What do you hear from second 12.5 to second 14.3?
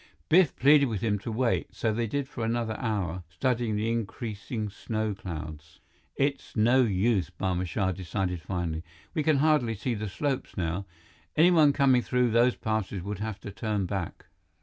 passes would have to turn back."